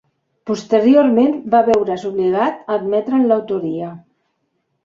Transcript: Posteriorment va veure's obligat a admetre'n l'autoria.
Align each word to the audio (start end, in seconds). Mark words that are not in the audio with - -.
Posteriorment 0.51 1.35
va 1.55 1.59
veure's 1.69 2.05
obligat 2.11 2.65
a 2.65 2.79
admetre'n 2.81 3.29
l'autoria. 3.33 3.93